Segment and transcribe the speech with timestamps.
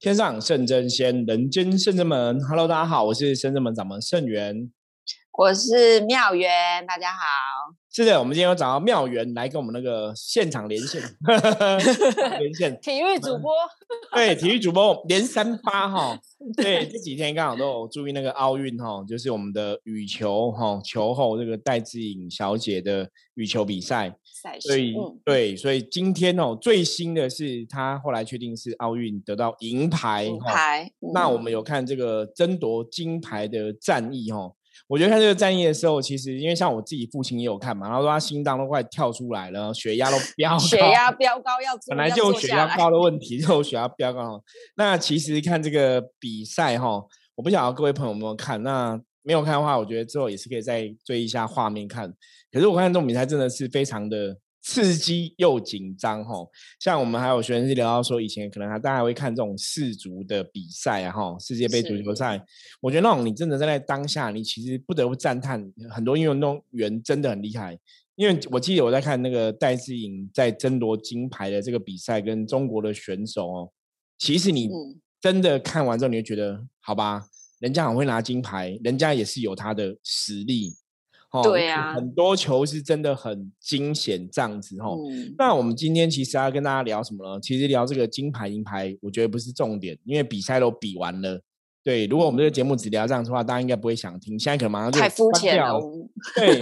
[0.00, 2.42] 天上圣真仙，人间圣真门。
[2.48, 4.72] Hello，大家好，我是圣真门掌门圣元，
[5.36, 7.18] 我是妙元，大家好。
[7.92, 11.02] 是的，我们今天有找到妙元来跟我们那个现场连线，
[12.38, 13.50] 连线体育主播，
[14.14, 16.16] 对，体育主播连三八哈。
[16.56, 24.16] 对，这几天刚好都有注意那个奥运哈，就是我们的羽球哈球后这个戴志颖小姐的羽球比赛。
[24.60, 30.24] 所以对，所以今天哦，最新的是她后来确定是奥运得到银牌。
[30.24, 30.90] 银牌。
[31.12, 34.54] 那我们有看这个争夺金牌的战役哦。
[34.90, 44.42] 我觉得看这个战役的时候，其实因为像我自己父亲也有看嘛，然后说他心脏都快跳出来了，血压都飙，血压飙高要 本来就有血压高的问题，就血压飙高。
[44.74, 47.04] 那其实看这个比赛哈，
[47.36, 52.12] 我不晓得各位朋友有没有看，那没有看的话，我觉得之后也是可以再追一下画面看。
[52.50, 56.34] 可是我看这种比赛真的是非常的刺激又紧张哈，
[56.78, 62.38] 像我们还有学生是聊到说，以前可能还大家会看这种世足的比赛啊哈，世界杯足球赛，
[62.80, 67.78] 我觉得那种你真的在当下，你其实不得不赞叹很多运动员真的很厉害，
[68.16, 73.72] 因为我记得我在看那个戴志颖在争夺金牌的这个比赛跟中国的选手哦，
[74.18, 74.68] 其实你
[75.20, 77.24] 真的看完之后，你就觉得好吧，
[77.60, 80.74] 人家很会拿金牌，人家也是有他的实力。
[81.44, 84.90] 对啊，很多球是真的很惊险这样子哈。
[85.38, 87.40] 那我们今天其实要跟大家聊什么呢？
[87.40, 91.40] 其实聊这个金牌银牌，我觉得不是重点，因为比赛都比完了。
[91.84, 94.38] 对，如果我们这个节目只聊这样的话，大家应该不会想听。
[94.38, 95.80] 现在可能马上就太肤浅了。
[96.34, 96.58] 对。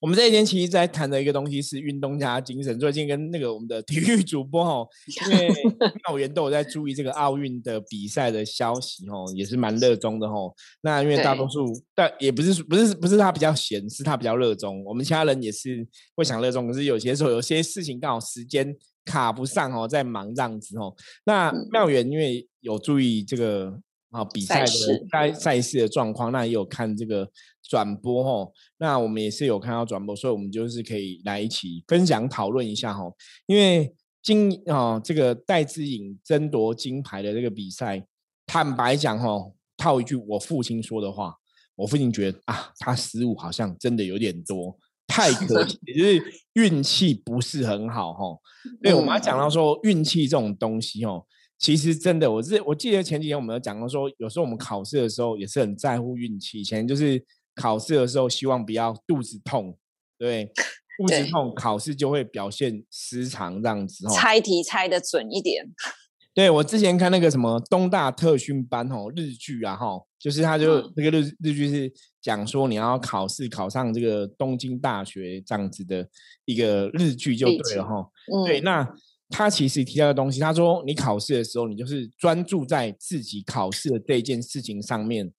[0.00, 2.78] 我们这一天其实在谈的一个东西是运动家精神。
[2.80, 4.88] 最近跟那个我们的体育主播哦，
[5.30, 5.48] 因为
[6.08, 10.50] 妙元都有在注意这个奥运的比赛的消息哦，也是蛮热衷的哦。
[10.80, 14.82] 那因为大多数，但也不是不是不是他比较闲，是他比较热衷。
[14.84, 20.94] 我们其他人也是会想热衷，可是有些时候有些事情刚好时间卡不上哦，在忙这样子哦。
[21.26, 23.78] 那妙元因为有注意这个。
[24.10, 24.66] 啊，比赛的
[25.10, 27.30] 赛赛事的状况，那也有看这个
[27.62, 28.52] 转播哦。
[28.78, 33.14] 那我们也是有看到转播，所以我们就是可以来一起分享讨论一下哦。
[33.46, 38.04] 因为金啊，这个戴资颖争夺金牌的这个比赛，
[38.46, 41.36] 坦白讲哦，套一句我父亲说的话，
[41.76, 46.22] 我父亲觉得啊，他失误好像真的有点多，太可惜，就是
[46.54, 48.36] 运气不是很好哈。
[48.82, 51.24] 对，我们要讲到说运气这种东西哦。
[51.60, 56.58] 其实真的，我是我记得前几天我们有讲过，说有时候我们考试的时候也是很在乎运气。
[56.58, 57.22] 以前就是
[57.54, 59.76] 考试的时候，希望不要肚子痛，
[60.16, 60.50] 对，
[60.96, 64.08] 肚子痛考试就会表现失常这样子。
[64.08, 65.66] 猜题猜的准一点。
[66.32, 71.92] 对我之前看那个什么东大特训班哦，日剧啊哈，就是他就那个日日剧是
[72.22, 76.08] 讲说你要考试考上这个东京大学这样子的
[76.46, 78.08] 一个日剧就对了哈。
[78.46, 78.88] 对，那。
[79.30, 85.32] 他其实提到的东西，他说你考试的时候，你就是专注在自己考试的这件事情上面，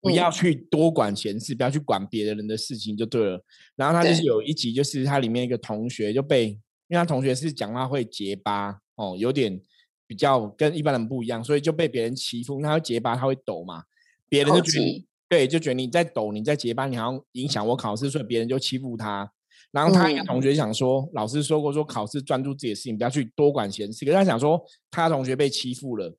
[0.00, 3.44] 不要去多管闲事，不要去管别的人的事情就对了。
[3.74, 6.58] 然后他就是有一集，就是他里面一个同学就被，因
[6.90, 9.60] 为他同学是讲话会结巴哦，有点
[10.06, 12.62] 比较跟一般人不一样，所以就被别人欺负。
[12.62, 13.82] 他会结巴，他会抖嘛，
[14.28, 19.32] 别人就觉得对，就觉得你在抖，你在结巴，你好像影响我考试，所以别人就欺负他。
[19.70, 24.04] 然后他一个同学想说，老师说过说考试专注自己的事情，不要去多管闲事。
[24.04, 26.16] 可是他想说，他同学被欺负了，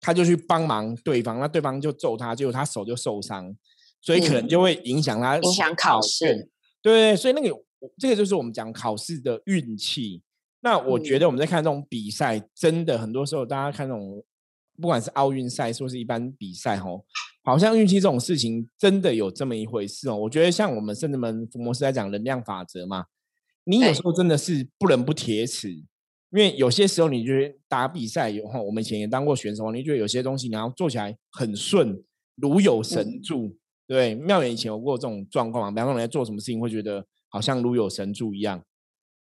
[0.00, 3.54] 他就去帮忙对方，那对方就揍他，结果他手就受伤，
[4.00, 6.48] 所以可能就会影响他影响考试。
[6.80, 7.54] 对，所以那个
[7.98, 10.22] 这个就是我们讲考试的运气。
[10.60, 14.24] 那我觉得我们在看这种比赛，真的很多时候大家看这种，
[14.80, 17.04] 不管是奥运赛，说是一般比赛，吼。
[17.42, 20.16] 好像运气这种事情真的有这么一回事哦。
[20.16, 23.04] 我觉得像我们圣人们福摩斯在讲能量法则嘛，
[23.62, 25.84] 你有时候真的是不能不铁齿，因
[26.32, 32.02] 为有些时候你觉得打比赛有哈，我们以前也当过选手，你觉得有些东西你要做起来很顺，
[32.34, 33.56] 如有神助。
[33.86, 35.70] 对，妙远以前有过这种状况嘛？
[35.70, 38.60] 比方说你在做什么事情会觉得好像如有神助一样。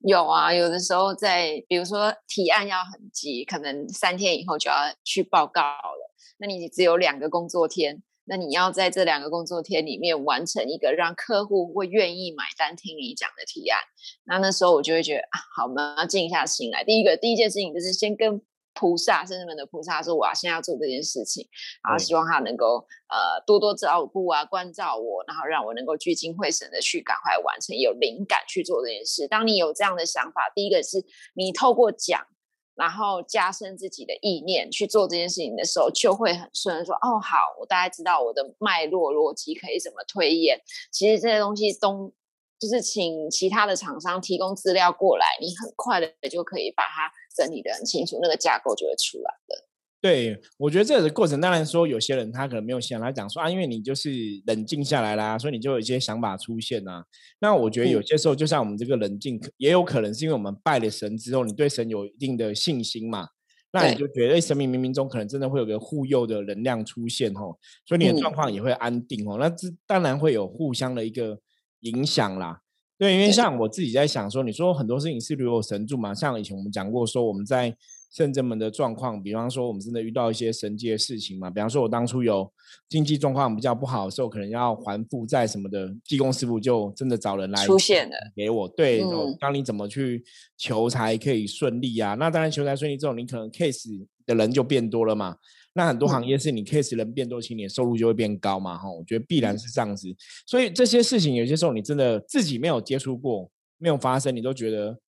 [0.04, 6.12] 有啊，有的时候在比如说提案要很急，可能三天以后就要去报告了。
[6.38, 13.80] 那你只有两个工作天，那你要在这两个工作天里面完成一个让客户会愿意买单、听你讲的提案。
[14.24, 16.84] 那那时候我就会觉得啊，好，我们要静下心来。
[16.84, 18.42] 第一个，第一件事情就是先跟
[18.74, 21.48] 菩萨、圣人们的菩萨说，我要现在要做这件事情，
[21.84, 29.28] 然后希望他能够呃多多照顾啊、关照我，然后让我能够聚精会神的去赶快完成，有灵感去做这件事。
[29.28, 32.26] 当你有这样的想法，第一个是你透过讲。
[32.74, 36.84] 然后加深自己的意念去做这件事情的时候，就会很顺。
[36.84, 40.60] 说哦，好，我大概知道我的脉络逻辑可以怎么推演。
[40.90, 42.12] 其实这些东西都
[42.58, 49.68] 就是请其他的厂商提供资料过来，你很快的就可以把它整理的很清楚，那个架构就会出来了。
[50.02, 54.10] 对，我觉得这个过程当然说，有些人他可能没有想来讲说啊，因为你就是
[54.48, 57.06] 冷静下来啦，所以你就有一些想法出现啊。
[57.40, 63.28] 那我觉得有些时候，就像我们这个冷静，也有可能是因为我们拜了神之后，你对神有一定的信心嘛，
[63.72, 67.56] 那你就觉得哎，神明冥冥中可能真的会有个护佑的能量出现哦，
[67.86, 69.38] 所以你的状况也会安定哦。
[69.40, 71.38] 那这当然会有互相的一个
[71.82, 72.60] 影响啦。
[73.02, 77.76] 对，因为像我自己在想说，你说很多事情是如有神助嘛，像以前我们讲过说我们在。
[78.14, 82.52] 圣正门的状况，比方说我们真的遇到一些神迹的事情嘛，比方说我当初有
[82.90, 88.68] 经济状况比较不好的时候，可能要还负债什么的，技工师傅就真的找人来出现了给我。
[88.68, 89.00] 对，
[89.40, 90.22] 教你怎么去
[90.58, 92.16] 求财可以顺利啊。
[92.16, 95.38] 那当然求财顺利之后，你可能 case 的人就变多了嘛。
[95.74, 98.78] 那很多行业是你 case 人变多，其实你的收入就会变高嘛。
[98.78, 100.08] 哈，我觉得必然是这样子。
[100.46, 105.00] 所以这些事情有些时候你真的自己没有接触过，没有发生，你都觉得。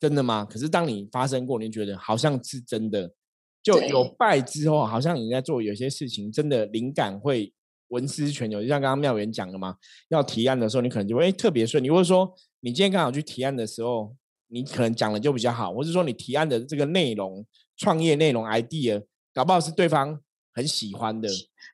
[0.00, 0.44] 真的吗？
[0.48, 3.12] 可是当你发生过，你觉得好像是真的，
[3.60, 7.52] 就有拜之后，好像你在做有些事情，真的灵感会
[7.88, 8.62] 文思泉涌。
[8.62, 9.74] 就像刚刚妙元讲的嘛，
[10.10, 11.90] 要提案的时候，你可能就会特别顺你。
[11.90, 14.14] 或者说，你今天刚好去提案的时候，
[14.46, 17.44] 你可能讲的就比较好，或者说你提案的这个内容、
[17.76, 19.02] 创业内容、idea，
[19.34, 20.20] 搞不好是对方
[20.54, 21.28] 很喜欢的。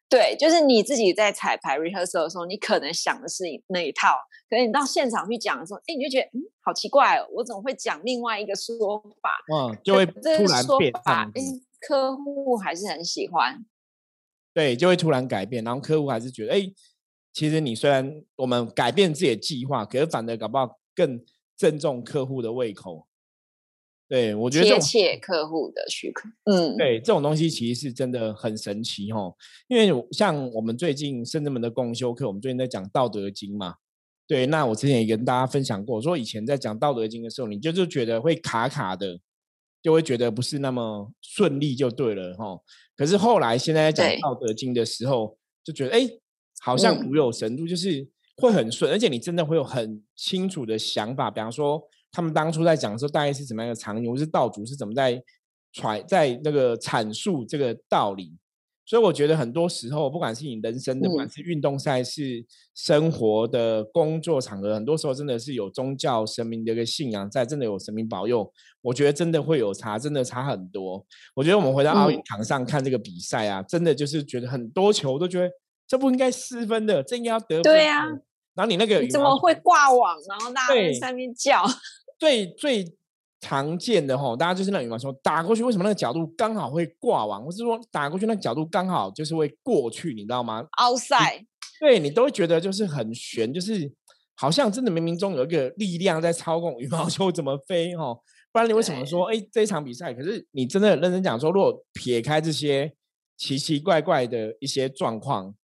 [0.09, 4.15] 对，就是你自己在彩排 rehearsal 的时候，你可能想的是那一套，
[4.49, 9.31] 可是你到现场去讲的时候，哎，你就觉得嗯，好奇怪哦，我怎么会讲另外一个说法？
[9.53, 10.93] 嗯，就会突然变。
[11.05, 11.33] 哎，
[11.81, 13.65] 客户还是很喜欢。
[14.53, 16.63] 对，就会突然改变，然后客户还是觉得，哎，
[17.33, 21.25] 其实你虽然我们改变自己的计划，可是反而搞不好更
[21.57, 23.09] 正中客户的胃口。
[24.07, 29.35] 对，我觉得贴切客户的许可，嗯，对，这种东西其实是真的很神奇哦。
[29.67, 33.77] 因为像我们最近圣人们的共修课，我们最近在讲《道德经》嘛。
[34.27, 39.19] 对，那我之前也跟大家分享过，说以前在讲《道德经》的时候，你就是觉得会卡卡的，
[39.83, 42.59] 就会觉得不是那么顺利，就对了哈。
[42.95, 46.07] 可是后来现在在讲《道德经》的时候，就觉得哎，
[46.61, 48.07] 好像古有神助，就是
[48.37, 51.83] 会很顺，而且你真的会有很清楚的想法，比方说。
[52.15, 54.09] 他们当初在讲的时候，大概是怎么样的场景？
[54.09, 55.21] 或是道主是怎么在
[55.73, 58.37] 揣在那个阐述这个道理？
[58.87, 62.45] 所以我觉得很多时候，不管是你人生的，不管是运动赛事、
[62.75, 68.53] 生活的工作场合，很多时候真的是有宗教神明的一个信仰在，真的有神明保佑。
[68.83, 71.03] 我觉得真的会有差，真的差很多。
[71.35, 75.51] 我觉得我们回到奥运场上看这个比赛啊，真的就是觉得很多球都觉得
[75.89, 77.63] 这不应该失分的，这应该要得分。
[77.63, 78.05] 对呀，
[78.55, 80.19] 然后你那个怎么会挂网？
[80.29, 81.65] 然后大家在上面叫。
[82.25, 82.97] 最最
[83.39, 91.45] 常见的哈，大家就是那羽毛球打过去，为什么那个角度刚好会挂网，或是说打过去那个角度刚好就是会过去，你知道吗？Outside，
[91.79, 93.93] 对你都会觉得就是很悬，就是
[94.35, 98.15] 好像真的冥冥中有一个力量在操控羽毛球怎么飞哈。
[98.51, 100.15] 不然你为什么说哎这一场比赛？
[100.15, 102.95] 可是你真的认真讲说，如果撇开这些
[103.37, 105.55] 奇奇怪怪的一些状况，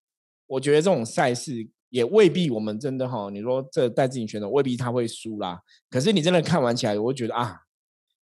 [0.47, 1.71] 我觉得这种赛事。
[1.91, 5.61] 也未必，我们真的哈，你说这带自己选手未必他会输啦。
[5.91, 7.57] 可是你真的看完起来，我会觉得啊，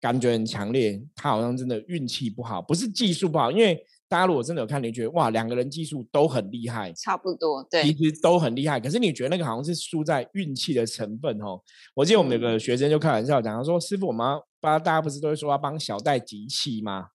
[0.00, 3.50] 感觉很强烈，他好像真的运气不好，不是技术不好。
[3.50, 8.79] 因为大家如果真的有看，你觉得哇，两个人技术都很厉害，差不多，对，其实都很厉害。
[8.79, 11.61] 可是你觉得那个好像是输在运气的成分哦。
[11.94, 14.26] 我记得我们有个学生就开玩笑讲，他说：“师傅，我们
[14.61, 17.07] 帮大家不是都会说要帮小戴集气吗？”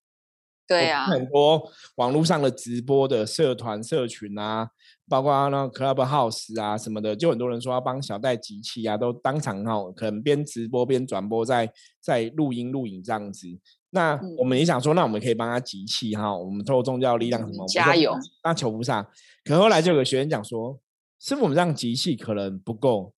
[0.66, 4.70] 对呀，很多网络上的直播的社团社群啊。
[5.08, 13.46] 包括那 Clubhouse 啊什么的，就很多人说要帮小戴集气啊，都当场哈，可能边直播边转播，在在录音录影这样子。
[13.90, 19.08] 那我们也想说，那我们可以帮他集气哈，我们透过宗教力量什么加油，那求菩萨。
[19.44, 20.76] 可后来就有个学员讲说，
[21.20, 23.12] 师傅，我们这样集气可能不够，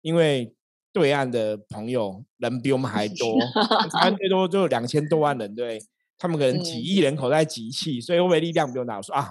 [0.00, 0.54] 因为
[0.94, 3.38] 对岸的朋友人比我们还多，
[3.92, 5.78] 台湾最多就两千多万人，对
[6.18, 8.96] 他们可能几亿人口在集气，所以会不会力量比较大？
[8.96, 9.30] 我说啊。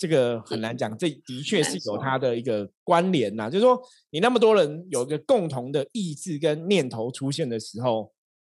[0.00, 3.50] 这个很难讲，这的确是有它的一个关联呐。
[3.50, 8.10] 就是说，你那么多人有一个共同的意志跟念头出现的时候，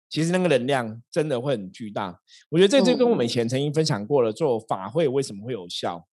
[0.08, 2.20] 其实那个能量真的会很巨大。
[2.50, 6.08] 我觉得这就跟我们以前曾经分享过了，做法会为什么会有效？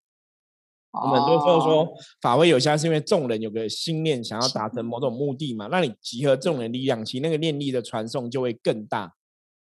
[0.93, 1.87] 我们很多时候说
[2.23, 5.69] 法会有效，是因为众人有个心念，想要达成某种目的嘛。
[5.71, 9.13] 那你集合众人力量，其实那个念力的传送就会更大。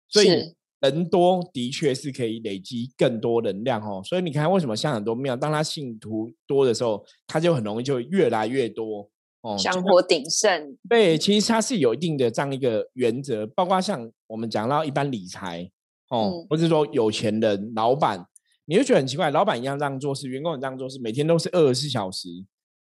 [0.10, 0.54] 所以。
[0.84, 9.10] 人多的确是可以累积更多能量哦，所以你看为什么像很多庙，当他信徒多的时候，他就很容易就越来越多
[9.44, 10.78] 哦，香火鼎盛。
[10.90, 15.72] 对，其实它是有一定的这样一个原则，包括像我们讲到一般理财
[16.10, 18.26] 哦，或者说有钱人、老板，
[18.66, 22.28] 你会觉得很奇怪，老板一样这样做事，员工也这样做事，每天都是二十四小时，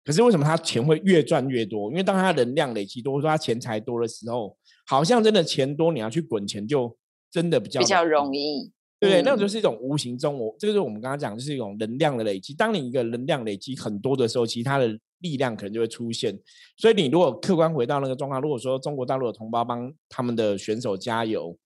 [0.02, 1.90] 可是为什么他钱会越赚越多？
[1.90, 6.96] 因为当他能量累积多，说他钱财多的时候，好像真的钱多，你要去滚钱就。
[7.30, 9.22] 真的比较比较容易，对？
[9.22, 12.52] 那种就是一种无形中，我这个是我们刚刚讲，就是一种能量的累积。
[12.52, 14.88] 当你一个能量累积很多的时候，其他的
[15.20, 16.38] 力量可能就会出现。
[16.76, 21.56] 所以你如果客观回到那个状况，如果说中国大陆的同胞帮他们的选手加油，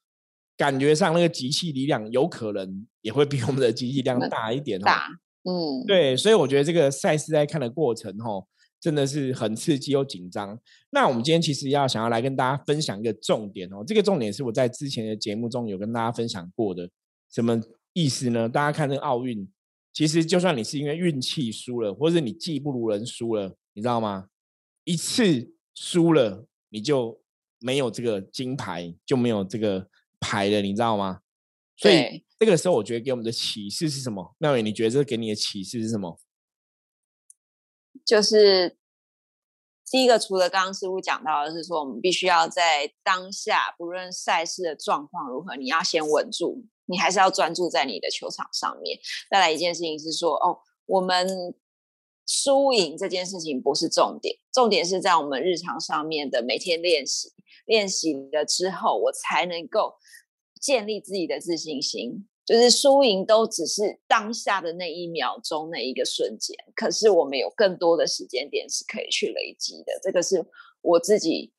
[0.56, 4.78] 感觉上那个集气力量有可能也会比我们的集气 力量大一点。
[4.80, 5.08] 大，
[5.44, 6.16] 嗯，对。
[6.16, 8.46] 所以我觉得这个赛事在看的过程，吼。
[8.84, 10.60] 真的是很刺激又紧张。
[10.90, 16.86] 那我们今天其实要想要来跟大家分享一个重点哦，这个重点是我在之前的节目中有跟大家分享过的。
[17.30, 17.58] 什么
[17.94, 18.46] 意思呢？
[18.46, 19.48] 大家看这个奥运，
[19.94, 24.26] 其实就算你是因为运气输了，或者你技不如人输了，你知道吗？
[24.84, 27.18] 一次输了，你就
[27.60, 29.88] 没有这个金牌，就没有这个
[30.20, 31.20] 牌了，你知道吗？
[31.78, 34.36] 所以这个时候，我觉得给我们的启示是什么？
[34.38, 36.20] 妙伟，你觉得这给你的启示是什么？
[38.04, 38.76] 就是
[39.90, 48.98] 第一个，除了刚刚师傅讲到的是说，我们必须要在当下，不论赛事的状况如何，你要先稳住，你还是要专注在你的球场上面。
[49.30, 51.54] 再来一件事情是说，哦，我们
[52.26, 57.32] 输赢这件事情不是重点，重点是在我们日常上面的每天练习，
[57.66, 59.94] 练习了之后，我才能够
[60.60, 62.26] 建立自己的自信心。
[62.46, 69.98] 就是输赢都只是当下的那一秒钟那一个瞬间，可是我们有更多的时间点是可以去累积的。
[70.02, 70.44] 这个是
[70.82, 71.54] 我自己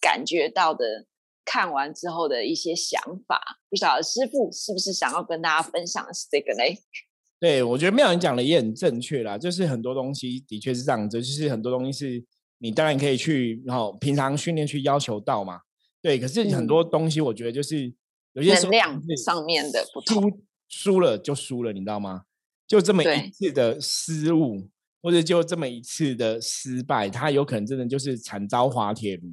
[0.00, 1.04] 感觉到的，
[1.44, 3.60] 看完之后的一些想法。
[3.68, 6.78] 不晓得师傅是不是想要跟大家分享的是这个嘞？
[7.38, 9.36] 对，我觉得妙人讲的也很正确啦。
[9.36, 12.24] 就是很多东西的确是这样子，就是很多东西是
[12.60, 15.60] 你当然可以去，然后平常训练去要求到嘛。
[16.00, 17.94] 对，可是很多东西我觉得就是。
[18.34, 22.22] 有些能量上面的不同，输了就输了，你知道吗？
[22.66, 24.68] 就这么一次的失误，
[25.02, 29.28] 或者就这么一次的失败，他有可能真的就是惨遭滑铁卢，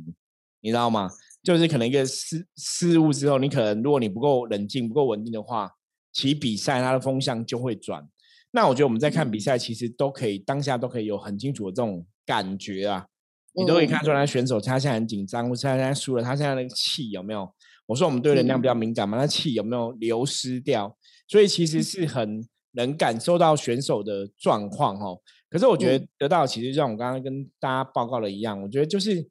[0.61, 1.09] 你知道吗？
[1.41, 5.71] 就是可能一个失失误之后，你可能如果你不够冷静、不够稳定的话，
[6.13, 8.07] 其比赛它的风向就会转。
[8.51, 13.07] 那我觉得我们在看比赛，其实都可以当下都可以有很清楚的这种感觉啊，
[13.53, 17.51] 你都可以看出来选手他现在很紧张，或者他现在输了，他现在那个气有没有？
[17.87, 20.97] 我说我们对能量比较敏感嘛，那气有没有流失掉？
[21.27, 25.19] 所以其实是很能感受到选手的状况哦。
[25.49, 29.27] 可是我觉得得到其实像我刚刚跟大家报告的一样，我觉得就是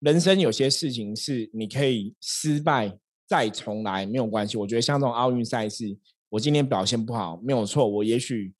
[0.00, 2.96] 人生有些事情是你可以失败
[3.26, 4.56] 再重来没有关系。
[4.56, 5.96] 我觉得像这种奥运赛事，
[6.28, 8.52] 我今天表现不好没有错，我也许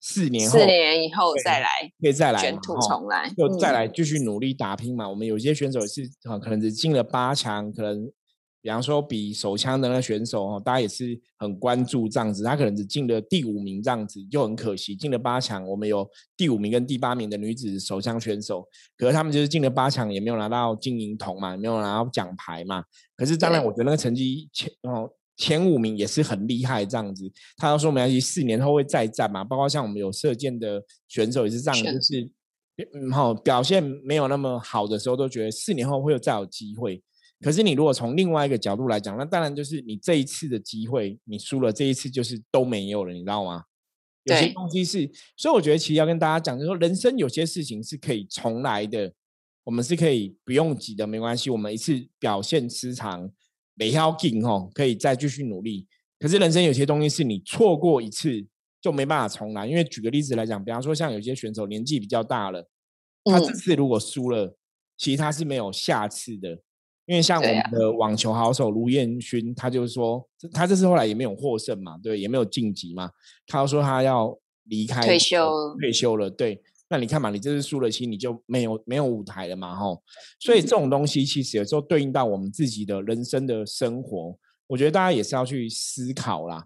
[0.00, 1.68] 四年后四年以后再来
[2.00, 5.06] 可以再来卷土重来，就再来继续努力打拼嘛。
[5.08, 8.10] 我们有些选手是可能只进了八强，可能。
[8.64, 12.42] 比方说，比手枪的那选手哦，大家也是很关注这样子。
[12.42, 14.96] 他可能只进了第五名这样子，就很可惜。
[14.96, 18.66] 进了八强，我们有第五名跟第八名的女子手枪选手，
[18.96, 22.82] 可是他们就是进了八强，也没有拿到金银铜嘛，也没有拿到奖牌嘛。
[23.14, 27.30] 可是当然，我觉得那个成绩前哦前五名也是很厉害这样子。
[27.58, 29.44] 他要说没关系，四年后会再战嘛。
[29.44, 32.30] 包括像我们有射箭的选手也是这样，就是
[32.94, 37.02] 嗯好表现没有那么好的时候，都觉得四年后会有再有机会。
[37.44, 43.64] 可是你如果从另外一个角度来讲，那当然就是你这一次的机会你输了，这一次就是都没有了，你知道吗？
[44.22, 49.12] 有些东西是，所以我觉得其实要跟大家讲，就是说人生有些事情是可以重来的，
[49.64, 53.30] 我们是可以不用急的，没关系，我们一次表现失常，
[53.74, 55.86] 没要紧哦，可以再继续努力。
[56.18, 58.46] 可是人生有些东西是你错过一次
[58.80, 62.66] 就没办法重来，因为举个例子来讲，比方说像有些选手年纪比较大了，
[63.24, 64.56] 他这次如果输了，
[64.96, 66.62] 其实他是没有下次的。
[67.06, 73.10] 因为像我们的网球好手卢彦勋，他就是说，他这次后来也没有获胜嘛，对，也没有晋级嘛。
[73.46, 74.34] 他说他要
[74.64, 76.30] 离开退休，退休了。
[76.30, 80.02] 对，那你看嘛，你这次输了，其实你就没有没有舞台了嘛，吼。
[80.40, 86.64] 所以这种东西其实有时候对应到我们自己的人生的生活，我觉得大家也是要去思考啦。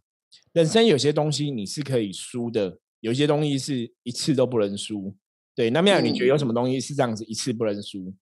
[0.52, 5.12] 人生有些东西你是可以输的，有些东西是一次都不能输。
[5.56, 8.14] 对，那妙你觉得有什么东西是这样子一次不能输？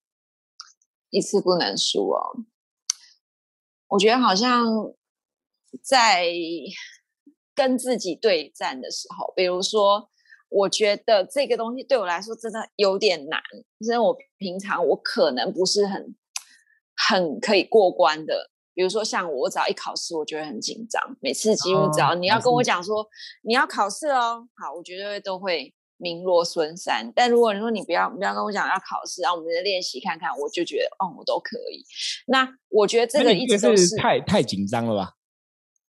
[1.16, 2.44] 一次不能输哦，
[3.88, 4.66] 我觉得好像
[5.82, 6.26] 在
[7.54, 10.10] 跟自己对战的时候，比如说，
[10.50, 13.40] 我觉得这个东西对我来说真的有点难，
[13.78, 16.14] 因为我平常我可能不是很
[16.94, 18.50] 很可以过关的。
[18.74, 23.08] 比如说，像我只要一考试，我就会很紧张，每次几乎只要你要跟我讲说
[23.40, 25.72] 你要考试哦，好，我绝对都会。
[25.98, 31.84] 名落孙山，但如果你说你不要不要跟我讲要考试，然后我们就练习看看，我就觉得哦，我都可以。
[32.26, 35.12] 那我觉得这个一直都是太太紧张了吧？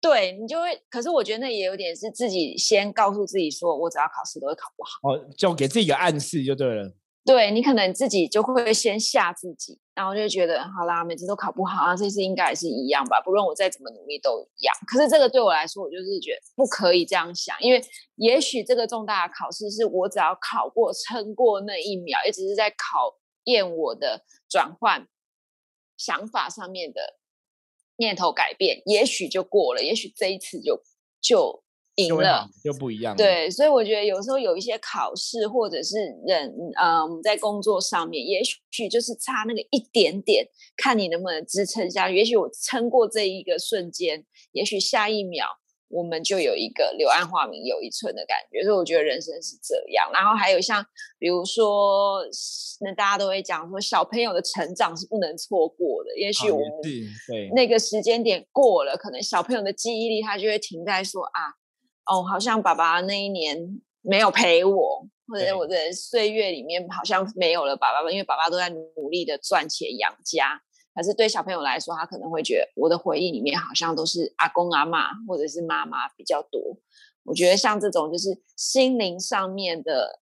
[0.00, 5.11] 对你就会，可是我觉得那也有点是自己先告诉自己说，我只要考试都会考不好。
[5.11, 6.95] 哦，就给自己一个暗示就对了。
[7.26, 14.73] 对你可能自己就会先吓自己，然后就觉得好啦，每次都考不好啊，这次应该也是一样吧，不论我再怎么努力都一样。
[14.87, 17.83] 可是这个对我来说，我就是觉得不可以这样想，因为
[18.14, 25.09] 也许这个重大的考试是我只要考过、撑过那一秒，也只是在考验我的转换
[25.97, 27.00] 想法上面的
[27.97, 30.80] 念头改变，也许就过了，也许这一次就
[31.21, 31.65] 就。
[31.97, 33.17] 赢了就不一样。
[33.17, 42.17] 对，所以我觉得有时候有一些考试或者是人，嗯，在工作上面，也许就是差那个一点点，看你能不能支撑下去。
[42.17, 45.47] 也许我撑过这一个瞬间，也许下一秒
[45.88, 48.62] 我们就有一个柳暗花明又一村的感觉。
[48.62, 50.11] 所以我觉得人生是这样。
[50.12, 50.85] 然后还有像
[51.19, 52.21] 比如说，
[52.81, 56.19] 那大家都会讲说，小朋友的成长是不能错过的。
[56.19, 56.69] 也许我们
[57.55, 61.57] 那个时间点过了，可能小朋友的记忆力他就会停在说啊。
[62.06, 70.62] 哦，好像爸爸那一年没有陪我，或者我的岁月里面好像没有了爸爸，因为爸爸都在努力的赚钱养家。
[70.94, 76.78] 可是对小朋友来说，他可能会觉得我的回忆里面好像都是阿公阿妈或者是妈妈比较多。
[77.25, 80.20] 我觉得像这种就是心灵上面的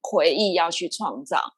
[0.00, 1.54] 回忆要去创造，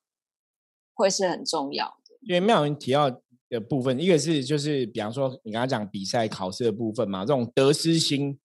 [0.95, 2.17] 会是很重要的。
[2.23, 3.11] 因为妙云提到
[3.49, 8.39] 的部分，一个是就是比方说你刚刚讲比赛考试的部分嘛，这种得失心。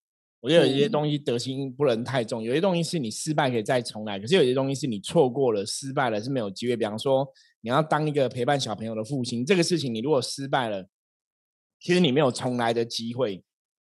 [0.46, 6.78] 我觉得有一些东西得心不能太重，有些东西是你失败可以再重来，可是有些东西是你错过了、失败了是没有机会。
[6.78, 7.28] 比方说，
[7.62, 10.88] 你要当一个陪伴小朋友的父亲，这个事情你如果失败了，
[11.80, 13.44] 其实你没有重来的机会。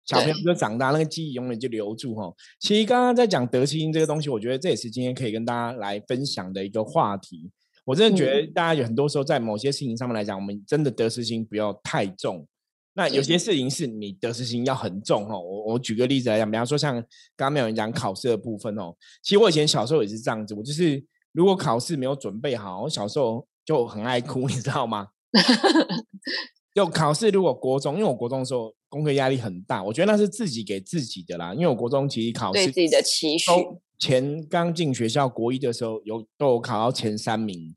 [0.04, 2.30] 小朋友就长大，那个记忆永远就留住哈。
[2.60, 7.50] 其实刚刚在讲得心这个东西，我觉得这也是今天可以跟大家来分享的一个话题。
[7.86, 12.46] 我真的觉得大家有很多时候在某些事情上面来讲，我们真的得失心不要太重。
[12.94, 15.40] 那有些事情是你得失心要很重哦。
[15.40, 16.94] 我我举个例子来讲，比方说像
[17.36, 18.94] 刚刚没有人讲考试的部分哦。
[19.22, 25.08] 其实我以前小时候也是这样子，我就是如果考试没有准备好，我小时候就很爱哭， 你知道吗？
[26.74, 31.54] 就考试如果国中，因为我国中的时候功课压力很大，我觉得那是自己给自己的啦。
[31.54, 33.50] 因为我国中其实考试对自己的期许，
[33.98, 37.74] 前刚进学校国一的时候有都有考到前三名。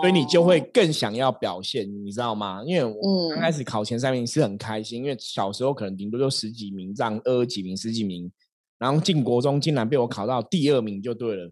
[0.00, 2.62] 所以你就会更想要表现，你知道吗？
[2.66, 8.30] 因为我刚开始考前三名是很开心，因为小时候可能顶多就十几名这样，二几名、十几名，
[8.78, 11.46] 然后进国中竟然被我考到第二名就对了。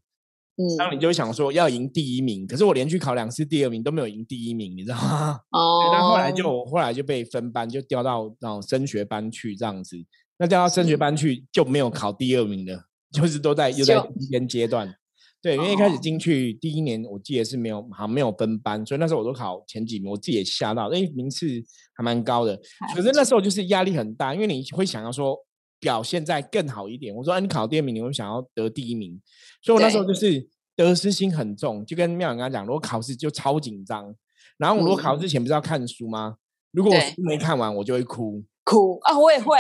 [0.60, 5.40] 嗯，然后你就会想说要赢第一名，可是我连续考两次第二名都没有赢第一名，你知道吗？
[5.52, 9.96] 哦，那后来就后来就被分班，就调到那种升学班去这样子。
[10.36, 14.94] 那调到升学班去就没有考第二名了，就是都在又在提前阶段。
[15.40, 21.46] 对，因为一开始进去第一年，我记得是没有，好像没有分班，所以那时候我都考前几名，我自己也吓到，因为，名次
[21.94, 22.58] 还蛮高的。
[22.94, 25.36] 可是那时候就是压力很大，因为你会想要说
[25.78, 27.14] 表现再更好一点。
[27.14, 29.20] 我说，哎，你考第二名，你会想要得第一名，
[29.62, 34.14] 所以我那时候就是得失心很重，就跟妙颖刚刚讲，如果考试就超紧张。
[34.56, 36.36] 然后我如果考试前不是要看书吗？
[36.72, 38.42] 如果我书没看完，我就会哭。
[38.68, 39.56] 哭啊，我也会，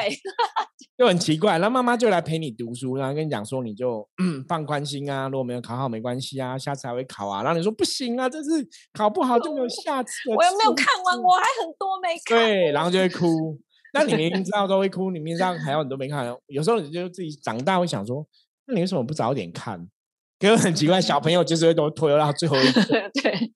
[0.98, 1.52] 就很奇怪。
[1.52, 4.06] 然后妈妈就来陪你读书，然后跟你讲说，你就
[4.46, 7.42] 放宽心啊，如果没有考好没关系啊，下次还会考啊。
[7.42, 10.12] 然后你说不行啊，这次考不好就没有下次。
[10.28, 12.36] 我又没有看完，我还很多没看。
[12.38, 13.58] 对，然后就会哭。
[13.94, 18.26] 那你明明知道都会哭，你明知道还有很多没看，有时候你就自己长大会想说，
[18.66, 19.88] 那你为什么不早点看？
[20.38, 22.82] 可是很奇怪，小朋友就是会都拖到最后一刻。
[23.22, 23.52] 对。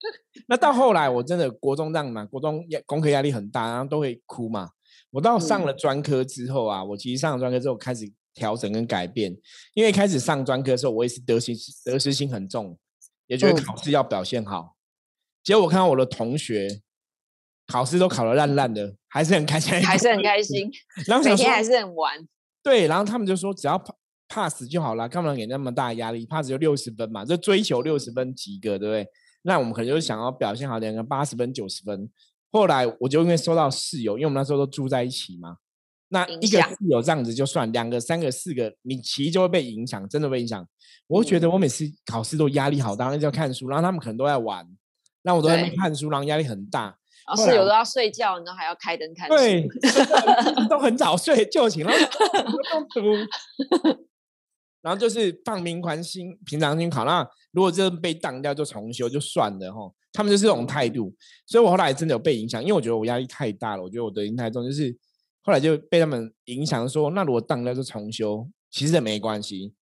[0.48, 4.70] 那到后来，我真的国中这样嘛，国中压功课压力很大，然后都会哭嘛。
[5.10, 9.36] 我到上了专科之后啊，我其实上了专科之后开始调整跟改变，
[9.74, 11.52] 因为开始上专科的时候，我也是得失
[11.84, 12.78] 得失心很重，
[13.26, 14.76] 也觉得考试要表现好。
[15.42, 16.80] 结果我看到我的同学
[17.66, 20.70] 考试都考得烂烂的，还是很开心，还是很开心，
[21.06, 22.28] 然后每天还是很玩。
[22.62, 23.82] 对，然后他们就说只要
[24.28, 29.08] pass 就好了，干嘛给那么大压力？pass 就六十分嘛，就追求六十分及格，对不对？
[29.42, 32.08] 那我们可能就想要表现好点，个八十分、九十分。
[32.50, 35.56] 后来我就因为收到室友，因为我们那时候都住在一起嘛，
[36.08, 40.66] 那一个室友这样子就算，两个、三个、四个，你其实就会被影响，真的被影响。
[41.06, 44.66] 我觉得我每次考试都压力好大，那就要看书，然后他们可能都在玩，
[45.22, 46.96] 那我都在那看书，然后压力很大。
[47.36, 49.68] 室友都要睡觉，然后还要开灯看书，对，
[50.68, 51.92] 都很早睡就寝了，
[52.92, 54.00] 读。
[54.82, 57.04] 然后就是放平宽心，平常心考。
[57.04, 59.92] 那如果真的被当掉，就重修就算了哈。
[60.12, 61.14] 他们就是这种态度，
[61.46, 63.82] 所以我后来真的有被影响，因为我觉得我压力太大了。
[63.82, 64.96] 我觉得我的心太重，就是
[65.42, 69.72] 后来就被他们影响，说那如果当掉就重修，其实也没关系。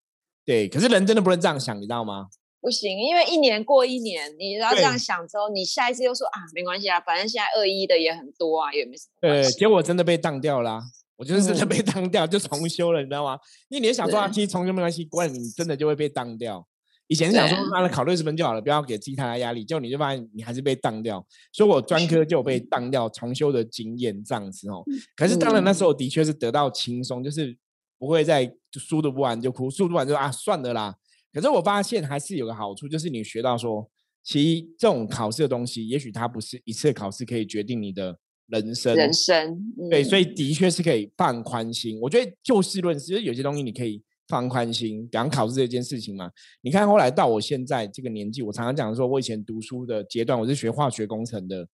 [0.45, 2.29] 对，可是人真的不能这样想，你知道吗？
[2.61, 9.21] 不行，因为一年过一年，你要这样想之后，你下一次又说啊，没关系啊，反正现在二一的也很多啊，也没什么。
[9.21, 10.83] 对，结果真的被当掉了。
[11.19, 13.37] 我就是真的被当掉，就重修了，你知道吗？
[13.69, 16.65] 因为你想说啊，其实重修没关系，不然你真的就会被当掉。
[17.09, 19.65] 以前想说，妈的考六十分就好了，不要给自己太大压力。
[19.65, 24.85] 结果你就发现你还是被当掉，所以我专科就有被当掉重修的经验这样子哦。
[25.17, 27.59] 可是当然那时候的确是得到轻松，就是
[27.99, 30.95] 不会再书读不完就哭，书读完就啊算了啦。
[31.33, 33.91] 可是我发现还是有个好处，就是你学到说，
[34.23, 38.95] 其实这种考试的东西，也许它不是一次考试可以决定你的人生。
[38.95, 39.59] 人生
[39.89, 41.99] 对，所以的确是可以放宽心。
[42.01, 44.03] 我觉得就事论事，有些东西你可以。
[44.29, 46.31] 放宽心，讲考试这件事情嘛。
[46.61, 51.67] 你看后来到我现在这个年纪，我常常讲说，我以前读书的阶段，我是学化学工程的，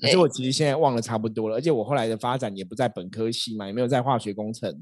[0.00, 1.56] 可是我其实现在忘了差不多了。
[1.56, 4.74] 而且我后来的发展也不在本科系嘛，也没有在化学工程，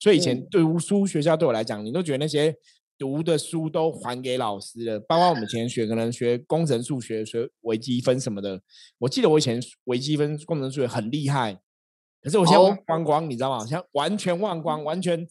[0.00, 2.52] 所以以前读书学校对我来讲，你都觉得那些
[2.98, 8.60] 读的书都还给老师了，包括我们以前学可能学工程数学、学微积分什么的。
[8.98, 11.60] 我记得我以前微积分、工程数学很厉害，
[12.22, 13.64] 可是我现在忘光光，你知道吗？
[13.66, 15.26] 像完全忘光，完全。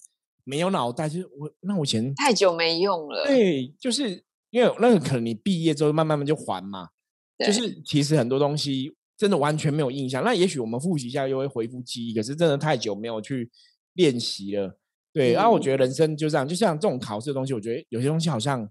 [0.48, 3.26] 没有脑袋，就是我那我以前太久没用了。
[3.26, 6.90] 对，就是因为那个可能你毕业之后慢慢慢就还嘛。
[7.44, 10.24] 就是其实很多东西真的完全没有印象。
[10.24, 13.50] 那也许我们复习一下又会恢复记忆，可是真的太久没有去
[13.94, 14.78] 练习了。
[15.16, 18.70] 对，然后我觉得人生就这样，就像这种考试的东西，我觉得有些东西好像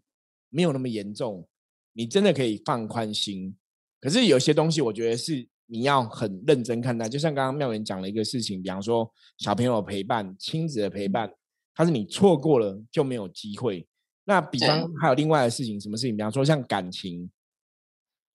[0.50, 1.48] 没有那么严重，
[1.94, 3.57] 你真的可以放宽心。
[3.98, 7.09] 可是有些东西，我觉得是你要很认真看待。
[7.09, 11.33] 就像刚刚妙元讲了一个事情，比方说小朋友陪伴、亲子的陪伴。
[11.76, 13.88] 他是你错过了就没有机会。
[14.26, 16.14] 那比方还有另外的事情，什么事情？
[16.16, 17.28] 比方说像感情，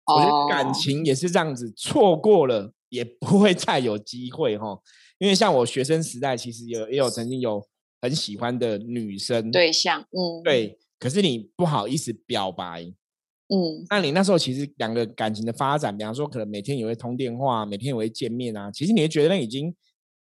[0.06, 4.80] 我觉得感情也是这样子，错过了也不会再有机会哈。
[5.18, 7.64] 因为像我学生时代，其实有也有曾经有
[8.00, 10.78] 很喜欢的女生对象，嗯，对。
[10.98, 19.74] 可是你不好意思表白，嗯，那你那时候其实两个感情的发展，比方说可能每天也会通电话，每天也会见面啊，其实你会觉得那已经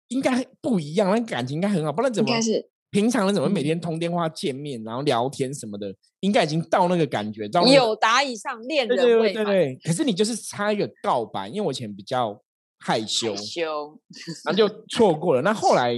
[0.09, 2.29] 应该不一样，那感情应该很好，不然怎么？
[2.29, 2.69] 应该是。
[2.91, 9.31] 平常人怎么每天通电话见面，然后聊天什么的，应该已经到那个感觉，有达以上恋人味。
[9.33, 12.39] 对对对，可是你就是差一个告白，因为我以前比较
[12.79, 13.99] 害羞，害羞，
[14.43, 15.41] 然后就错过了。
[15.41, 15.95] 那后 来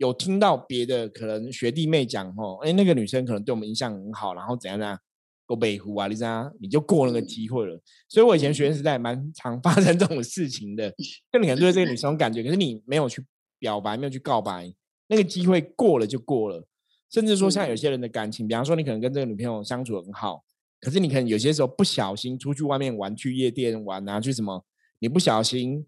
[0.00, 4.98] 有听到别的可能学弟妹讲哦，哎，那个女生可能对我们印象很好，然后怎样怎样，
[5.44, 7.78] 够北湖啊，你知道，你就过那个机会了。
[8.08, 10.90] 所以我以前学生时代蛮常 发生这种事情的，
[11.30, 13.22] 就你可能对这个女 生感觉，可是你没有去
[13.58, 14.72] 表白，没有去告白。
[15.08, 16.66] 那个机会过了就过了，
[17.12, 20.42] 甚至说像有些人的感情，比方说你可能跟这个女朋友相处很好，
[20.80, 24.64] 可是你可能有些时候不小心出去外面玩，去夜店玩啊，去什么，
[24.98, 25.84] 你不小心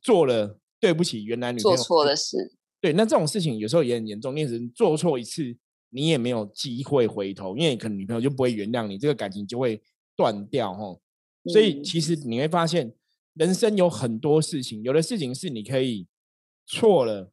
[0.00, 4.34] 做了对不起原来女朋友做错的事，对，那这种事情有时候也很严重。
[4.34, 5.56] 你是做错一次，
[5.90, 9.80] 你也没有机会回头，因为可能女朋友就不会原谅你，这个感情就会
[10.16, 10.98] 断掉哈。
[11.46, 12.92] 所以其实你会发现，
[13.34, 16.06] 人生有很多事情，有的事情是你可以
[16.66, 17.32] 错了。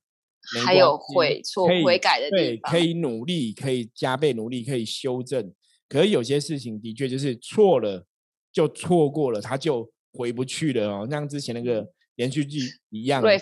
[0.63, 5.53] 还有悔错悔改的地方，可以努力，可以加倍努力，可以修正。
[5.89, 8.05] 可是有些事情的确就是错了，
[8.51, 11.07] 就错过了，他就回不去了哦。
[11.11, 11.85] 像之前那个
[12.17, 13.39] 连续剧一样，对，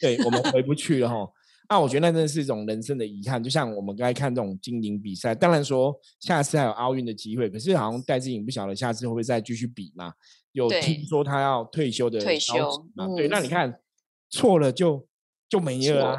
[0.00, 1.30] 对，我们回不去了哈。
[1.68, 3.40] 那我觉得那真的是一种人生的遗憾。
[3.42, 10.14] 就像我们刚才看这种精灵比赛，当然说下次还有奥运的机会，可是好像戴志颖不晓得下次会不会再继续比嘛？
[10.52, 13.06] 有听说他要退休的退休嘛？
[13.14, 13.78] 对，那你看
[14.30, 15.06] 错了就。
[15.46, 16.18] 就没了。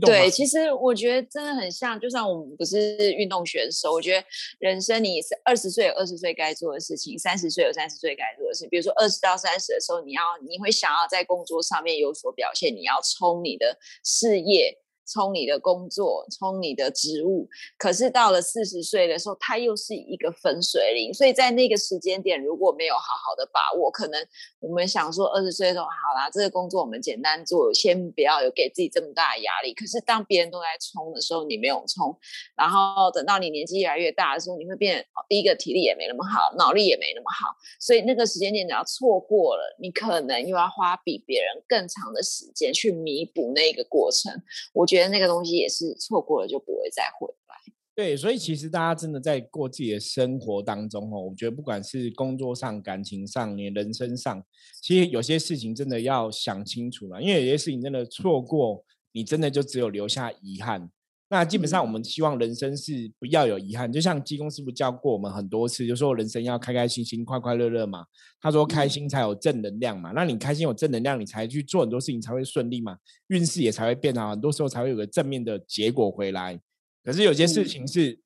[0.00, 4.26] 对，其实我觉得真的很像，就算我们不是运动选手，我觉得
[4.58, 8.68] 人生你是二十岁有二十岁该做的事情，三十岁有三十岁该做的事情。
[8.68, 14.78] 比如说二十到三十的时候，你要你会想要在工作上面有所表现，你要冲你的事业。
[15.06, 21.12] 冲你的工作，冲你的职务，可是到了四十岁的时候，它又是一个分水岭。
[21.12, 24.26] 所以在那个时间点，如果没有好好的把握，可能
[24.60, 29.74] 我们想说二十岁的时候，好啦，这个工作我们简单做，先不要有给自己这么大的压力。
[29.74, 32.18] 可是当别人都在冲的时候，你没有冲，
[32.56, 37.54] 然后等到你年纪越来越大的时候，你会变，第一个体力也没那么好，脑力也没那么好。
[37.78, 44.32] 所以那个时间点你要错过了，你可能又要花比别人更长的时间去弥补那个过程。
[44.72, 44.93] 我觉。
[44.94, 47.54] 觉得那个东西也是错过了就不会再回来。
[47.96, 54.44] 对，所以其实大家真的在过自己的生活当中哦，我觉得不管是工作上、感情上、你人生上，
[54.82, 60.90] 其实有些事情真的要想清楚了，因为有些事情真的错过，你真的就只有留下遗憾。
[61.30, 63.90] 那基本上，我们希望人生是不要有遗憾。
[63.90, 68.04] 就像济公师傅教过我们很多次，就说人生要开开心心、快快乐乐嘛。
[68.40, 70.12] 他说开心才有正能量嘛。
[70.14, 74.30] 那你开心有正能量，你才去做很多事情才会顺利嘛，运势也才会变好。
[74.30, 76.60] 很多时候才会有个正面的结果回来。
[77.02, 78.20] 可是有些事情是，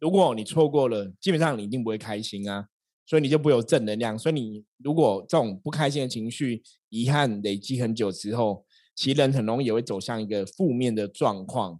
[0.00, 2.66] 如果你错过了，基本上你一定不会开心啊。
[3.06, 4.18] 所以你就不有正能量。
[4.18, 8.64] 所以你如果这种不开心的情绪、遗憾累积很久之后，
[8.96, 11.78] 其实人很容易也会走向一个负面的状况。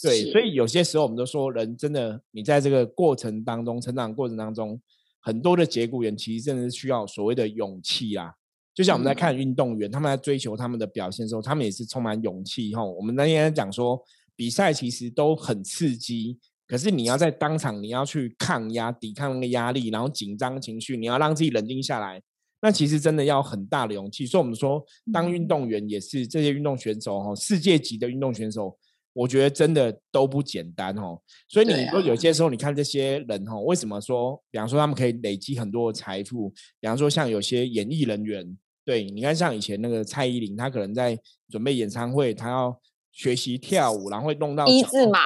[0.00, 4.80] 对，所以有些时候我们都说，人真的，你在这个过程当中，成长过程当中，
[5.20, 8.32] 很多的节骨眼，其实真的是需要所谓的勇气啊。
[8.74, 12.82] 就像我们在看运动员，他们在追求他们的表现的时候，他们也是充满勇气哈。
[12.82, 14.02] 我们那天讲说，
[14.34, 22.22] 比赛其实都很刺激，可是你要在当场，你要去抗压、抵抗那个压力，然后紧张情绪，你要让自己冷静下来，
[22.62, 24.24] 那其实真的要很大的勇气。
[24.24, 28.74] 所以我们说，当运动员也是这些运动选手哈，世界级的运动选手。
[29.14, 36.48] 我觉得真的都不简单哦，所以你说有些时候你看这些人哦，为什么说，比方说他们可以累积很多的财富，
[36.80, 41.18] 比方说像有些演艺人员，对，你看像以前那个蔡依林，她可能在
[41.50, 42.80] 准备演唱会，她要
[43.12, 45.18] 学习跳舞，然后会弄到一字马，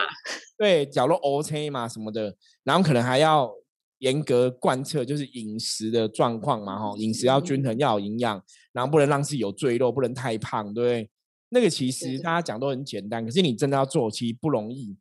[0.58, 3.48] 对，角落 OK 嘛什么的，然后可能还要
[3.98, 11.10] 严格贯彻就是饮食的状况嘛，哈，饮食要均衡，要有营养，然后不能让自己有赘肉，不能太胖，对不对？
[11.56, 14.94] 那个其实大家讲都很简单，可是你真的要做，其实不容易。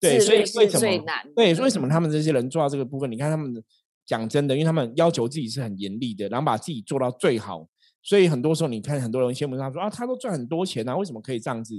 [0.00, 1.04] 对，所以为什么？
[1.36, 3.12] 对，为什么他们这些人做到这个部分？
[3.12, 3.62] 你看他们
[4.06, 7.68] 讲真的，因为他们要求自己是很严厉的，然后把自己做到最好。
[8.02, 11.74] 所以很多时候，你看很多人羡慕他说啊，他都赚很多钱啊，为什么可以这样子？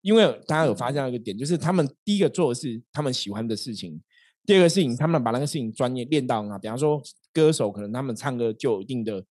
[0.00, 4.00] 因为大家有发现一个点，就是他们第一个做的是他们喜欢的事情，
[4.46, 6.58] 第二个事情他们把那个事情专业练到啊。
[6.58, 7.02] 比方说
[7.34, 9.22] 歌手，可能他们唱歌就有一定的。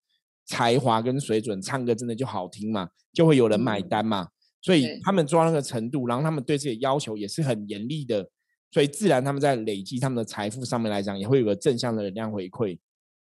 [0.47, 4.27] 才华跟水准，唱歌真的就好听嘛，就会有人买单嘛。
[4.65, 8.28] 所以他们做到那个程度，然后他们对自己的要求也是很严厉的，
[8.71, 12.75] 所以自然他们在累积他们的财富上面来讲，也会有个正向的能量回馈。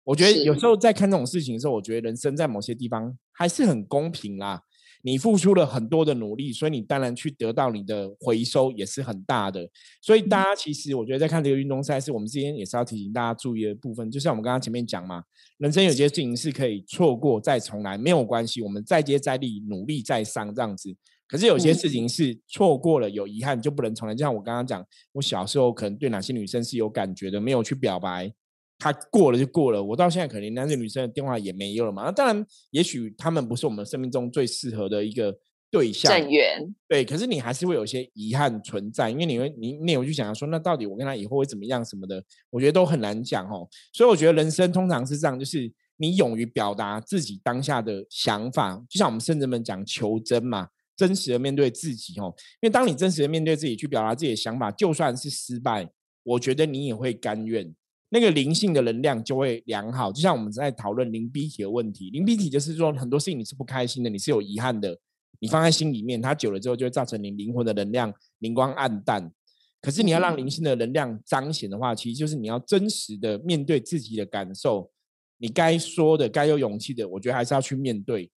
[0.03, 4.61] 我觉得有时候在看这种事情的时候，我觉得人生在某些地方还是很公平啦。
[5.03, 9.67] 你付出了很多的努力，所以你当然去得到你的回收也是很大的。
[9.99, 15.23] 所以大家其实我觉得在看这个运动赛事，我们之间也是要提醒大家注意的部分，就像我们刚刚前面讲嘛，
[15.57, 20.95] 人生有些事情是可以错过再重来，没有关系，我们再接再厉，努力再上这样子。
[21.31, 28.33] 可是有些事情是错过了有遗憾就不能重来，就像我刚刚讲，我小时候可能对哪些女生是有感觉的，没有去表白。
[28.77, 32.03] 他过了就过了，我到现在可能那些女生的电话也没有了嘛。
[32.03, 35.33] 那当然，也许他们不是我们生命中最适合的一个
[35.69, 36.11] 对象。
[36.11, 42.21] 正缘对，可是你还是会有些遗憾存在，因为你会你你有去想说，那到底我跟他以后会怎么样什么的？
[42.49, 43.69] 我觉得都很难讲哦。
[43.93, 52.33] 所以我觉得人生通常是这样，就是你勇于表达自己当下的想法，就像我们圣人们讲求真嘛，真实的面对自己哦。
[52.61, 55.89] 因为当你真实的面对自己，去表达自己的想法，就算是失败，
[56.23, 57.73] 我觉得你也会甘愿。
[58.09, 62.09] 那个灵性的能量就会良好，就像我们在讨论灵逼体的问题。
[62.09, 64.99] 灵逼体就是说很多事情你是不开心的，你是有遗憾的，
[65.39, 69.31] 你放在心里面，它久了之后就会造成你灵魂的能量灵光暗淡。
[69.79, 74.91] 可是你要让灵性的能量彰显的话，其实就是你要真实的面对自己的感受，
[75.37, 78.29] 你该说的、该有勇气的，我觉得还是要去面对。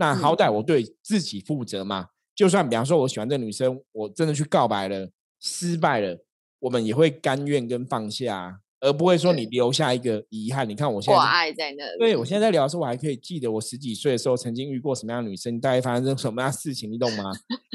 [0.00, 2.06] 那好歹我对自己负责嘛。
[2.34, 5.10] 就算比方说我喜欢这个女生，我真的去告白了，
[5.40, 6.24] 失败了，
[6.58, 8.60] 我们也会甘愿跟放下。
[8.82, 10.66] 而不会说你留下一个遗憾。
[10.66, 11.84] 你看我现在我爱在那。
[11.98, 17.24] 对我现在在聊的时候，我还可以记得我十几岁的时候曾经遇过什么样的女生，大概发生什么样的事情，你懂吗？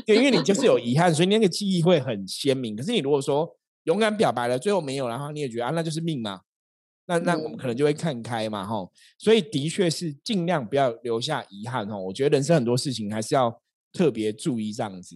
[0.04, 2.76] 对，因为你就是有遗憾，所以你那个记忆会很鲜明。
[2.76, 3.48] 可是你如果说
[3.84, 6.42] 勇敢表白了，最后没有，然后你也觉得啊，那就是命嘛。
[7.06, 8.90] 那那我们可能就会看开嘛，哈。
[9.18, 11.98] 所以的确是尽量不要留下遗憾，哈。
[11.98, 15.16] 我觉得人生很多事情还是要特别注意这样子。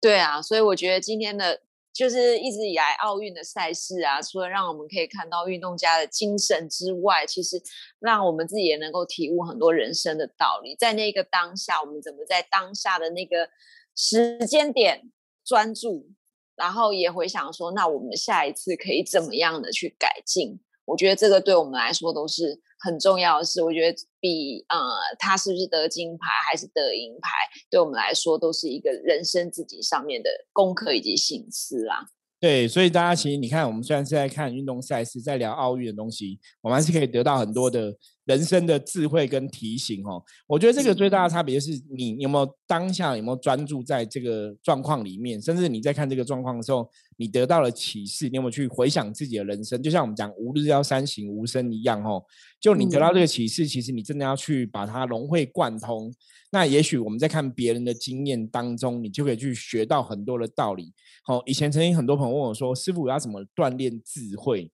[0.00, 1.62] 对啊，所以我觉得今天的。
[1.96, 7.58] 就是一直以来奥运的赛事啊，除了让我们可以看到运动家的精神之外，其实
[8.00, 10.76] 让我们自己也能够体悟很多人生的道理。
[10.78, 13.48] 在那个当下，我们怎么在当下的那个
[13.94, 15.10] 时间点
[15.42, 16.10] 专注，
[16.54, 20.60] 然后也回想说，那我们下一次可以怎么样的去改进？
[20.86, 22.62] 我觉得这个对我们来说都是。
[22.78, 24.78] 很重要的事，我觉得比呃
[25.18, 27.30] 他是不是得金牌还是得银牌，
[27.70, 32.06] 对我们来说都是一个人生自己上面的功课以及心思啦。
[32.38, 37.94] 对，所以大家其实你看，我们虽然是在看运动赛事，在聊奥运的东西，我们还是可以得到很多的。
[38.26, 49.80] 人生的智慧跟提醒哦，我觉得这个最大的差别是你有没有当下有没有专注在这个状况里面，甚至你在看这个状况的时候，你得到了启示，你有没有去回想自己的人生？
[49.80, 52.20] 就像我们讲“吾日要三省吾身”一样哦，
[52.60, 56.12] 就你得到这个启示，其实你真的要去把它融会贯通。
[56.56, 60.90] 那也许我们在看别人的经验当中，你就可以去学到很多的道理。
[61.22, 64.72] 好，以前曾经很多朋友问我说：“师傅，我要怎么锻炼智慧？”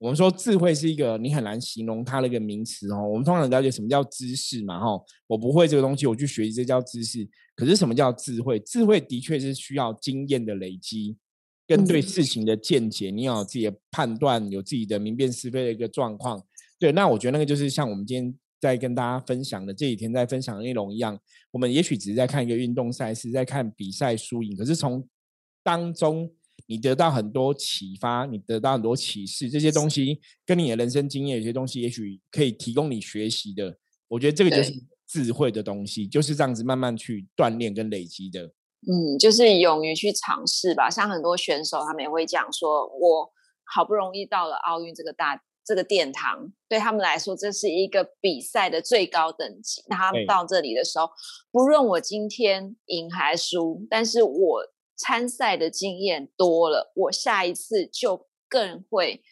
[0.00, 3.08] 我们说智慧是一个你很难形容它的一个名词哦。
[3.08, 4.80] 我们通常了解什么叫知识嘛？
[4.80, 7.24] 哈，我不会这个东西，我去学习这叫知识。
[7.54, 8.58] 可是什么叫智慧？
[8.58, 11.16] 智慧的确是需要经验的累积，
[11.68, 16.42] 跟对事情的见解，你要有自己的判断，有自己的明辨是非的一个状况。
[16.80, 21.18] 对，那我觉得那个就是像我们今天在跟大家分享的这几天在分享的内容一样。
[21.50, 25.04] 我们也许只是在看一个运动赛事，在看比赛输赢，可是从
[25.64, 26.32] 当中，
[26.66, 33.76] 你得到很多启发，你得到很多启示，这些东西跟你的人生经验，有些东西也许可以提供你学习的。
[34.06, 34.72] 我觉得这个就是
[35.08, 38.52] 智慧的东西，就是这样子慢慢去锻炼跟累积的。
[38.86, 40.88] 嗯，就是勇于去尝试吧。
[40.88, 43.32] 像很多选手，他们也会讲说：“我
[43.64, 49.82] 好不容易到了奥运这个大这个殿堂，对他们来说，这是一个比赛的最高等级。
[49.88, 51.08] 那他们到这里的时候，
[51.50, 54.62] 不论我今天赢还输，但是我
[54.96, 59.22] 参赛的经验多了，我下一次就更会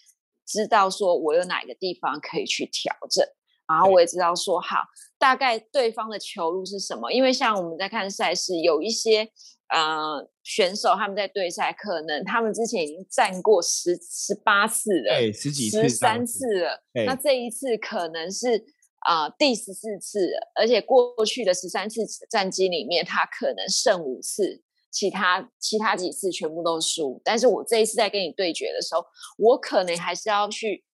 [0.47, 3.27] 知道说我有哪个地方可以去调整。
[3.69, 4.79] 然后我也知道说好。”
[5.17, 7.13] 大概对方的球路是什么？
[7.13, 9.31] 因为像我们在看赛事，有一些
[9.71, 16.83] 呃选手他们在对赛，可能他们之前已经战过十十八次了，对，十几次、十三次了。
[17.07, 18.65] 那这一次可能是
[19.01, 27.21] 啊第十四次，而且过去的十三次战绩里面，他可能胜五次，其他其他几次全部都输。
[27.25, 29.05] 但是我这一次在跟你对决的时候，
[29.39, 30.85] 我可能还是要去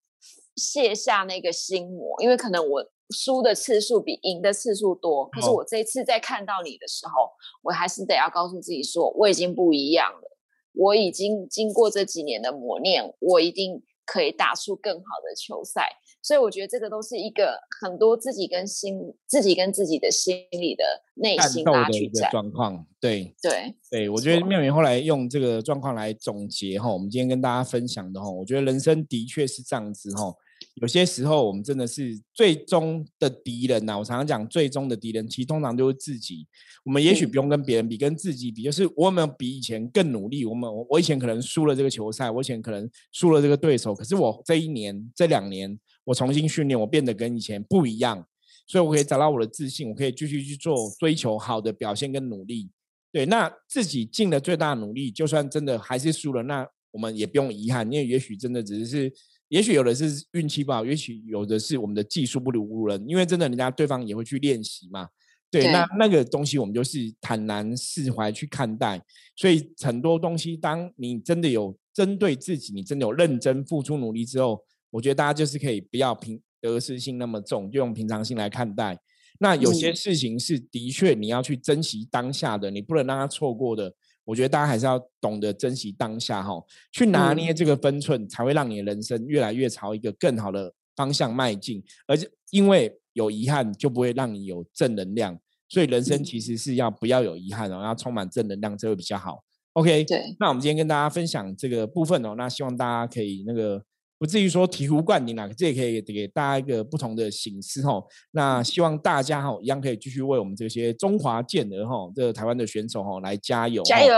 [0.56, 2.90] 卸下那个心魔，因为可能我。
[3.10, 7.30] 输的次数比赢的次数多，可是我这一次在看到你的时候，
[7.62, 10.36] 我还是得要告诉自己说，我已经不一样了，
[10.74, 15.88] 我已经经过这几年的磨练，我一定可以打出更好的球赛。
[16.22, 20.82] 所以我觉得这个都是一个很多自己跟心、自己跟自己的心理的
[21.14, 22.84] 内心拉锯战状况。
[23.00, 30.34] 对对对，我觉得妙云后来用这个状况来总结哈，我们今天跟大家分享的哈，我觉得人生的确是这样子哈。
[30.82, 33.98] 有些时候，我们真的是最终的敌人呐。
[33.98, 36.46] 我常常讲，最终的敌人其实通常就是自己。
[36.84, 40.44] 我们也许不用跟别人比，跟自己比，就是我们比以前更努力。
[40.44, 48.26] 我们我以前可能输了这个球赛，我以前可能输了这个对手，可是我这一年、这两年，我重新训练，我变得跟以前不一样，
[48.66, 52.70] 所以我可以找到我的自信，我可以继续去做追求好的表现跟努力。
[53.10, 59.10] 对，那自己尽了最大的努力，就算真的还是输了，那我们也不用遗憾，因为也许真的只是。
[59.48, 65.08] 也许有的是运气不好，也许有的是我们的技术不如人，因为真的人家对方也会去练习嘛。
[65.48, 69.00] 对，那那个东西我们就是坦然释怀去看待。
[69.36, 78.98] 所以很多东西，当你真的有针对自己，你真的有认真付出努力之后，我觉得大家就是可以不要平得失心那么重，就用平常心来看待。
[79.38, 83.94] 那有些事情是的确你要去珍惜当下的，你不能让它错过的。
[84.26, 86.62] 我觉得大家还是要懂得珍惜当下哈，
[86.92, 91.82] 去拿捏这个分寸，才会让你的人生越来越朝一个更好的方向迈进。
[92.06, 95.38] 而且因为有遗憾，就不会让你有正能量。
[95.68, 99.42] 所以人生其实是要不要有遗憾哦，要充满正能量，这会比较好。
[99.72, 100.36] OK，对。
[100.38, 103.82] 那我们今天跟大家分享这个部分哦，那希望大家可以那个。
[104.18, 108.02] 不至于说醍醐灌顶啦，这也可以给大家一个不同的形式哈。
[108.30, 114.14] 那希望大家哈一样可以继续为我们这些中华健儿哈，这个台湾的选手哈来加油，加油！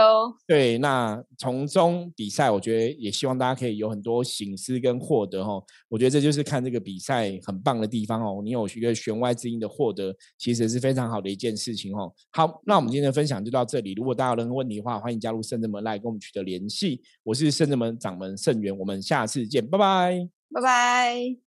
[0.47, 5.61] 对，那从中比赛，我觉得也希望大家可以有很多醒思跟获得哈。
[5.89, 8.41] 我觉得这就是看这个比赛很棒的地方哦。
[8.43, 12.11] 你有一个弦外之音的获得，其实是非常好的一件事情哦。
[12.31, 13.93] 好，那我们今天的分享就到这里。
[13.93, 17.01] 如果大家有任何问题的话，欢迎加入圣人门来跟我们取得联系。
[17.23, 20.29] 我是圣人门掌门圣元，我们下次见，拜拜拜。
[20.53, 21.48] 拜拜。